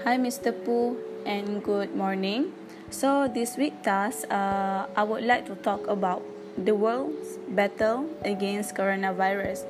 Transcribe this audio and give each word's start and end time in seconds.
Hi, 0.00 0.16
Mr. 0.16 0.48
Pooh, 0.48 0.96
and 1.28 1.60
good 1.62 1.94
morning. 1.94 2.56
So, 2.88 3.28
this 3.28 3.60
week 3.60 3.84
task, 3.84 4.24
uh, 4.32 4.88
I 4.96 5.04
would 5.04 5.28
like 5.28 5.44
to 5.52 5.54
talk 5.60 5.84
about 5.92 6.24
the 6.56 6.72
world's 6.72 7.36
battle 7.52 8.08
against 8.24 8.72
coronavirus 8.74 9.68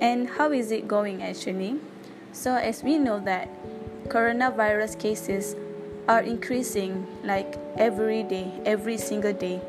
and 0.00 0.24
how 0.24 0.52
is 0.56 0.72
it 0.72 0.88
going 0.88 1.20
actually. 1.20 1.76
So, 2.32 2.56
as 2.56 2.82
we 2.82 2.96
know 2.96 3.20
that 3.28 3.52
coronavirus 4.08 4.96
cases 4.96 5.52
are 6.08 6.24
increasing 6.24 7.04
like 7.20 7.60
every 7.76 8.22
day, 8.24 8.48
every 8.64 8.96
single 8.96 9.36
day. 9.36 9.60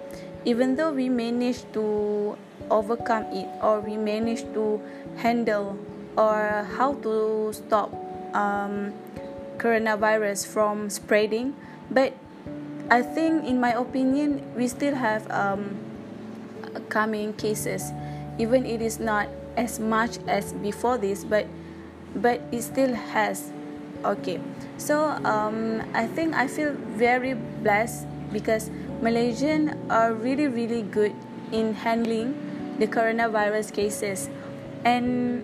Even 0.45 0.79
though 0.79 0.95
we 0.95 1.09
manage 1.11 1.67
to 1.75 2.39
overcome 2.71 3.27
it 3.35 3.51
or 3.59 3.81
we 3.81 3.97
manage 3.97 4.47
to 4.55 4.79
handle 5.19 5.75
or 6.15 6.63
how 6.79 6.95
to 7.03 7.51
stop 7.51 7.91
um, 8.31 8.93
coronavirus 9.59 10.47
from 10.47 10.89
spreading, 10.89 11.53
but 11.91 12.15
I 12.89 13.03
think, 13.03 13.45
in 13.45 13.59
my 13.61 13.77
opinion, 13.77 14.41
we 14.55 14.67
still 14.67 14.95
have 14.95 15.29
um, 15.29 15.77
coming 16.89 17.33
cases, 17.33 17.91
even 18.39 18.65
it 18.65 18.81
is 18.81 18.99
not 18.99 19.29
as 19.57 19.79
much 19.79 20.17
as 20.25 20.53
before 20.53 20.97
this, 20.97 21.23
but 21.23 21.45
but 22.15 22.41
it 22.51 22.63
still 22.63 22.95
has. 23.13 23.51
Okay, 24.01 24.39
so 24.79 25.13
um, 25.27 25.83
I 25.93 26.07
think 26.07 26.33
I 26.33 26.47
feel 26.47 26.73
very 26.97 27.35
blessed 27.61 28.07
because 28.31 28.71
Malaysian 29.03 29.77
are 29.91 30.13
really 30.13 30.47
really 30.47 30.81
good 30.81 31.13
in 31.51 31.75
handling 31.75 32.33
the 32.79 32.87
coronavirus 32.87 33.69
cases, 33.75 34.31
and 34.81 35.43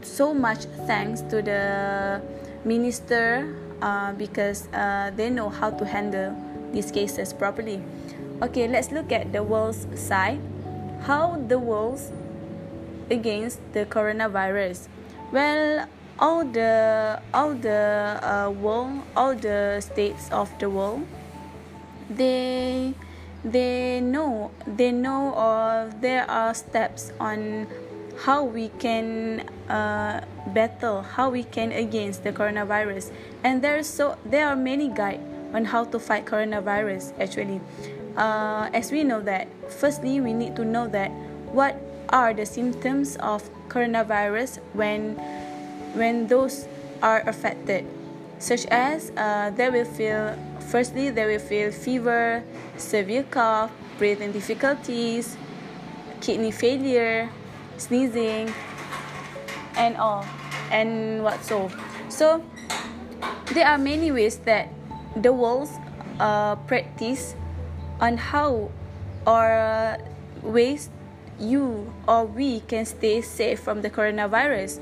so 0.00 0.32
much 0.32 0.64
thanks 0.86 1.20
to 1.28 1.42
the 1.42 2.22
minister 2.66 3.54
uh, 3.80 4.12
because 4.18 4.66
uh, 4.74 5.14
they 5.14 5.30
know 5.30 5.48
how 5.48 5.70
to 5.70 5.86
handle 5.86 6.34
these 6.72 6.90
cases 6.90 7.32
properly. 7.32 7.80
Okay, 8.42 8.68
let's 8.68 8.90
look 8.90 9.12
at 9.12 9.32
the 9.32 9.42
world's 9.42 9.86
side. 9.94 10.42
How 11.06 11.38
the 11.38 11.58
world's 11.58 12.10
against 13.08 13.62
the 13.72 13.86
coronavirus. 13.86 14.90
Well, 15.32 15.86
all 16.18 16.44
the 16.44 17.22
all 17.32 17.54
the 17.54 18.18
uh, 18.20 18.50
world, 18.50 19.06
all 19.16 19.34
the 19.34 19.80
states 19.80 20.28
of 20.32 20.50
the 20.58 20.68
world, 20.68 21.06
they 22.10 22.94
they 23.44 24.00
know 24.00 24.50
they 24.66 24.90
know 24.90 25.32
or 25.38 25.92
there 26.00 26.28
are 26.28 26.54
steps 26.54 27.12
on 27.20 27.68
how 28.24 28.42
we 28.44 28.68
can 28.78 29.40
uh, 29.68 30.24
battle 30.48 31.02
how 31.02 31.28
we 31.30 31.44
can 31.44 31.72
against 31.72 32.24
the 32.24 32.32
coronavirus. 32.32 33.10
And 33.44 33.62
there's 33.62 33.86
so 33.86 34.16
there 34.24 34.48
are 34.48 34.56
many 34.56 34.88
guide 34.88 35.20
on 35.52 35.64
how 35.64 35.84
to 35.84 35.98
fight 35.98 36.24
coronavirus 36.24 37.12
actually. 37.20 37.60
Uh, 38.16 38.70
as 38.72 38.90
we 38.90 39.04
know 39.04 39.20
that 39.20 39.48
firstly 39.68 40.20
we 40.20 40.32
need 40.32 40.56
to 40.56 40.64
know 40.64 40.88
that 40.88 41.10
what 41.52 41.76
are 42.08 42.32
the 42.32 42.46
symptoms 42.46 43.16
of 43.16 43.44
coronavirus 43.68 44.58
when 44.72 45.16
when 45.94 46.26
those 46.26 46.66
are 47.02 47.20
affected 47.28 47.84
such 48.38 48.64
as 48.66 49.12
uh, 49.16 49.50
they 49.50 49.68
will 49.68 49.84
feel 49.84 50.36
firstly 50.60 51.10
they 51.10 51.26
will 51.26 51.40
feel 51.40 51.70
fever 51.70 52.42
severe 52.76 53.24
cough 53.24 53.70
breathing 53.98 54.32
difficulties 54.32 55.36
kidney 56.20 56.50
failure 56.50 57.28
sneezing 57.78 58.52
and 59.76 59.96
all 59.96 60.24
and 60.70 61.22
what 61.22 61.42
so. 61.44 61.70
So 62.08 62.42
there 63.52 63.66
are 63.66 63.78
many 63.78 64.10
ways 64.10 64.38
that 64.44 64.68
the 65.14 65.32
world 65.32 65.68
uh, 66.18 66.56
practice 66.66 67.34
on 68.00 68.16
how 68.16 68.70
or 69.26 69.98
ways 70.42 70.90
you 71.38 71.92
or 72.08 72.24
we 72.24 72.60
can 72.60 72.84
stay 72.84 73.20
safe 73.20 73.60
from 73.60 73.82
the 73.82 73.90
coronavirus. 73.90 74.80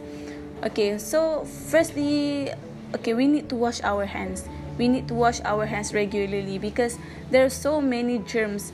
Okay 0.64 0.98
so 0.98 1.44
firstly 1.44 2.50
okay 2.94 3.14
we 3.14 3.26
need 3.26 3.48
to 3.48 3.56
wash 3.56 3.82
our 3.82 4.06
hands. 4.06 4.48
We 4.78 4.88
need 4.88 5.06
to 5.08 5.14
wash 5.14 5.40
our 5.44 5.66
hands 5.66 5.94
regularly 5.94 6.58
because 6.58 6.98
there 7.30 7.44
are 7.44 7.50
so 7.50 7.80
many 7.80 8.18
germs 8.18 8.72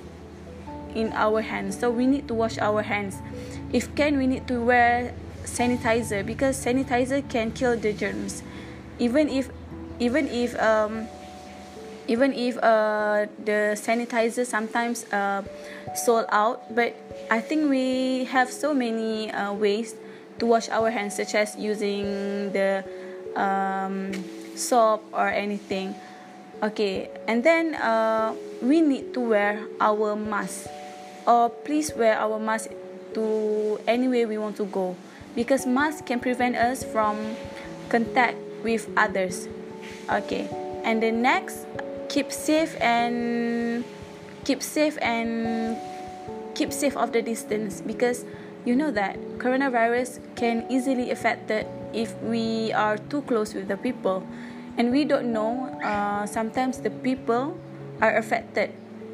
in 0.94 1.12
our 1.12 1.40
hands. 1.42 1.78
So 1.78 1.90
we 1.90 2.06
need 2.06 2.26
to 2.28 2.34
wash 2.34 2.58
our 2.58 2.82
hands 2.82 3.16
if 3.72 3.94
can 3.94 4.18
we 4.18 4.26
need 4.26 4.46
to 4.48 4.60
wear 4.60 5.14
sanitizer 5.44 6.24
because 6.24 6.58
sanitizer 6.58 7.22
can 7.28 7.50
kill 7.52 7.76
the 7.76 7.92
germs. 7.92 8.42
Even 8.98 9.28
if 9.28 9.50
even 9.98 10.28
if 10.28 10.58
um 10.58 11.06
even 12.08 12.32
if 12.32 12.58
uh 12.58 13.26
the 13.44 13.78
sanitizer 13.78 14.44
sometimes 14.44 15.04
uh 15.12 15.42
sold 15.94 16.26
out 16.30 16.62
but 16.74 16.94
i 17.30 17.40
think 17.40 17.70
we 17.70 18.24
have 18.24 18.50
so 18.50 18.74
many 18.74 19.30
uh, 19.30 19.52
ways 19.52 19.94
to 20.38 20.46
wash 20.46 20.68
our 20.70 20.90
hands 20.90 21.14
such 21.16 21.34
as 21.34 21.54
using 21.56 22.50
the 22.52 22.82
um 23.36 24.10
soap 24.56 25.04
or 25.12 25.28
anything. 25.28 25.94
Okay 26.62 27.08
and 27.28 27.44
then 27.44 27.74
uh 27.76 28.34
we 28.60 28.80
need 28.80 29.14
to 29.14 29.20
wear 29.20 29.60
our 29.80 30.16
mask. 30.16 30.68
Or 31.26 31.48
please 31.48 31.92
wear 31.94 32.16
our 32.18 32.40
mask 32.40 32.72
to 33.14 33.80
anywhere 33.86 34.26
we 34.26 34.38
want 34.38 34.56
to 34.56 34.64
go. 34.66 34.96
Because 35.34 35.66
mask 35.66 36.06
can 36.06 36.20
prevent 36.20 36.56
us 36.56 36.82
from 36.82 37.36
contact 37.88 38.36
with 38.62 38.88
others. 38.96 39.48
Okay. 40.10 40.48
And 40.84 41.02
the 41.02 41.12
next 41.12 41.66
keep 42.08 42.32
safe 42.32 42.74
and 42.80 43.84
keep 44.44 44.62
safe 44.62 44.98
and 45.00 45.76
keep 46.54 46.72
safe 46.72 46.96
of 46.96 47.12
the 47.12 47.22
distance. 47.22 47.80
Because 47.80 48.24
you 48.64 48.74
know 48.76 48.90
that 48.90 49.16
coronavirus 49.38 50.20
can 50.36 50.66
easily 50.68 51.10
affect 51.10 51.50
it 51.50 51.66
if 51.92 52.14
we 52.22 52.72
are 52.72 52.98
too 52.98 53.22
close 53.22 53.54
with 53.54 53.68
the 53.68 53.76
people. 53.76 54.26
And 54.76 54.90
we 54.90 55.04
don't 55.04 55.32
know 55.32 55.68
uh, 55.82 56.26
sometimes 56.26 56.78
the 56.78 56.90
people 56.90 57.56
are 58.00 58.16
affected 58.16 58.72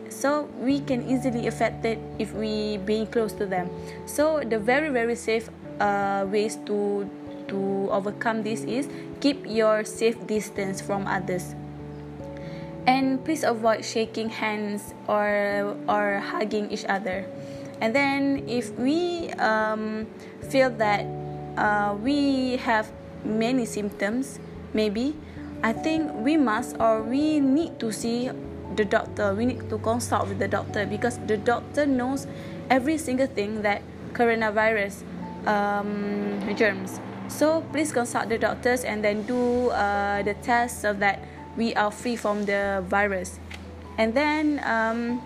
so 0.08 0.48
we 0.60 0.80
can 0.80 1.08
easily 1.08 1.46
affect 1.46 1.84
it 1.84 1.98
if 2.18 2.32
we 2.32 2.78
being 2.78 3.06
close 3.06 3.32
to 3.34 3.46
them. 3.46 3.70
So 4.06 4.42
the 4.44 4.58
very 4.58 4.90
very 4.90 5.14
safe 5.14 5.50
uh, 5.80 6.26
ways 6.28 6.56
to 6.66 7.08
to 7.48 7.88
overcome 7.90 8.42
this 8.42 8.62
is 8.64 8.88
keep 9.20 9.46
your 9.46 9.84
safe 9.84 10.18
distance 10.26 10.80
from 10.80 11.06
others. 11.06 11.54
And 12.86 13.24
please 13.24 13.42
avoid 13.42 13.84
shaking 13.84 14.30
hands 14.30 14.94
or 15.08 15.76
or 15.88 16.22
hugging 16.22 16.70
each 16.70 16.84
other. 16.86 17.26
And 17.80 17.94
then 17.94 18.48
if 18.48 18.72
we 18.78 19.28
um, 19.36 20.06
feel 20.48 20.70
that 20.80 21.04
uh, 21.58 21.96
we 22.00 22.56
have 22.62 22.88
many 23.26 23.64
symptoms 23.64 24.38
maybe 24.72 25.14
i 25.62 25.72
think 25.72 26.12
we 26.22 26.36
must 26.36 26.76
or 26.78 27.02
we 27.02 27.40
need 27.40 27.78
to 27.80 27.90
see 27.90 28.30
the 28.76 28.84
doctor. 28.84 29.34
We 29.34 29.46
need 29.46 29.70
to 29.70 29.78
consult 29.78 30.28
with 30.28 30.38
the 30.38 30.48
doctor 30.48 30.86
because 30.86 31.18
the 31.26 31.36
doctor 31.36 31.86
knows 31.86 32.26
every 32.70 32.98
single 32.98 33.26
thing 33.26 33.62
that 33.62 33.82
coronavirus 34.12 35.02
um, 35.46 36.40
germs. 36.56 37.00
So 37.28 37.62
please 37.72 37.92
consult 37.92 38.28
the 38.28 38.38
doctors 38.38 38.84
and 38.84 39.02
then 39.02 39.22
do 39.22 39.70
uh, 39.70 40.22
the 40.22 40.34
test 40.34 40.80
so 40.80 40.92
that 40.94 41.20
we 41.56 41.74
are 41.74 41.90
free 41.90 42.16
from 42.16 42.44
the 42.44 42.84
virus. 42.86 43.38
And 43.98 44.14
then 44.14 44.60
um, 44.64 45.22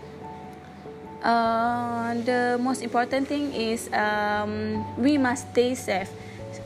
uh, 1.23 2.15
the 2.15 2.59
most 2.61 2.83
important 2.83 3.29
thing 3.29 3.53
is 3.53 3.93
um, 3.93 4.85
we 4.97 5.19
must 5.19 5.51
stay 5.51 5.75
safe. 5.75 6.11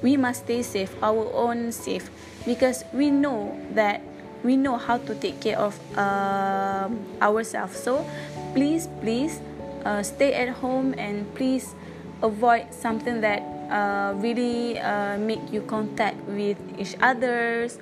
We 0.02 0.16
must 0.16 0.44
stay 0.44 0.62
safe 0.62 0.92
our 1.02 1.30
own 1.32 1.72
safe. 1.72 2.10
Because 2.44 2.84
we 2.92 3.10
know 3.10 3.56
that 3.72 4.02
we 4.44 4.56
know 4.56 4.76
how 4.76 4.98
to 4.98 5.14
take 5.16 5.40
care 5.40 5.58
of 5.58 5.74
uh, 5.96 6.88
ourselves. 7.20 7.74
So 7.80 8.04
please 8.52 8.86
please 9.00 9.40
uh, 9.84 10.04
stay 10.04 10.36
at 10.36 10.60
home 10.60 10.94
and 11.00 11.26
please 11.34 11.74
avoid 12.22 12.68
something 12.70 13.20
that 13.24 13.40
uh, 13.72 14.12
really 14.20 14.78
uh, 14.78 15.18
make 15.18 15.40
you 15.50 15.62
contact 15.64 16.20
with 16.28 16.60
each 16.78 16.94
others 17.00 17.80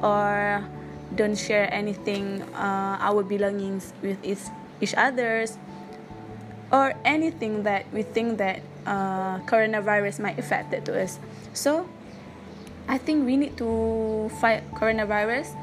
or 0.00 0.62
don't 1.14 1.36
share 1.36 1.68
anything 1.74 2.42
uh, 2.54 2.96
our 3.02 3.22
belongings 3.22 3.92
with 4.00 4.18
each, 4.24 4.46
each 4.80 4.94
others 4.94 5.58
or 6.72 6.94
anything 7.04 7.62
that 7.62 7.84
we 7.92 8.02
think 8.02 8.38
that 8.38 8.62
uh, 8.86 9.38
coronavirus 9.50 10.20
might 10.20 10.38
affect 10.38 10.72
to 10.86 10.94
us. 10.94 11.18
So 11.52 11.86
i 12.88 12.98
think 12.98 13.24
we 13.24 13.36
need 13.36 13.56
to 13.56 14.30
fight 14.40 14.62
coronavirus 14.74 15.56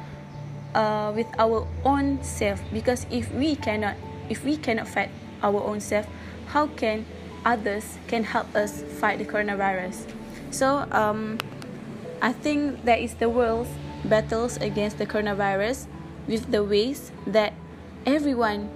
uh, 0.76 1.12
with 1.16 1.28
our 1.38 1.68
own 1.86 2.24
self. 2.24 2.62
Because 2.74 3.06
if 3.12 3.32
we 3.34 3.56
cannot 3.56 3.96
if 4.30 4.46
we 4.46 4.56
cannot 4.56 4.88
fight 4.88 5.10
our 5.44 5.62
own 5.64 5.82
self 5.82 6.08
how 6.48 6.68
can 6.68 7.06
others 7.44 7.98
can 8.08 8.24
help 8.24 8.56
us 8.56 8.84
fight 9.00 9.20
the 9.20 9.26
coronavirus? 9.26 10.08
So 10.52 10.88
um, 10.92 11.38
i 12.22 12.32
think 12.32 12.86
that 12.86 13.00
is 13.00 13.16
the 13.16 13.28
world's 13.28 13.70
battles 14.06 14.58
against 14.58 14.98
the 14.98 15.06
coronavirus 15.06 15.88
with 16.28 16.52
the 16.52 16.64
ways 16.64 17.12
that 17.26 17.54
everyone 18.06 18.70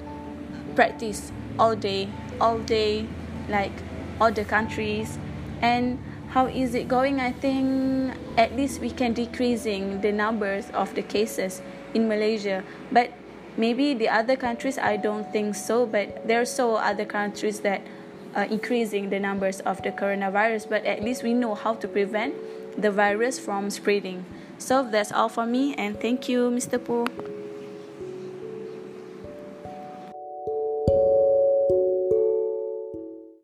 practice 0.76 1.32
all 1.58 1.76
day, 1.76 2.10
all 2.42 2.60
day, 2.60 3.08
like 3.50 3.72
all 4.20 4.32
the 4.32 4.44
countries, 4.44 5.18
and 5.62 6.00
how 6.30 6.48
is 6.48 6.76
it 6.76 6.88
going? 6.88 7.20
I 7.20 7.32
think 7.32 8.14
at 8.38 8.56
least 8.56 8.82
we 8.82 8.92
can 8.92 9.14
decreasing 9.14 10.02
the 10.02 10.12
numbers 10.12 10.70
of 10.72 10.94
the 10.96 11.02
cases 11.02 11.62
in 11.96 12.08
Malaysia, 12.08 12.62
but 12.92 13.10
maybe 13.58 13.96
the 13.96 14.10
other 14.10 14.36
countries 14.36 14.78
I 14.78 14.98
don't 14.98 15.32
think 15.32 15.56
so. 15.56 15.88
But 15.88 16.28
there 16.28 16.42
are 16.42 16.46
so 16.46 16.76
other 16.76 17.06
countries 17.06 17.62
that 17.62 17.82
are 18.36 18.44
increasing 18.44 19.10
the 19.10 19.20
numbers 19.20 19.64
of 19.64 19.82
the 19.82 19.96
coronavirus. 19.96 20.70
But 20.70 20.86
at 20.86 21.02
least 21.02 21.24
we 21.24 21.34
know 21.34 21.56
how 21.56 21.74
to 21.80 21.88
prevent 21.88 22.36
the 22.76 22.92
virus 22.92 23.40
from 23.40 23.72
spreading. 23.72 24.26
So 24.60 24.84
that's 24.84 25.12
all 25.12 25.30
for 25.30 25.46
me, 25.46 25.74
and 25.76 26.00
thank 26.00 26.30
you, 26.30 26.52
Mr. 26.52 26.78
Pooh. 26.78 27.35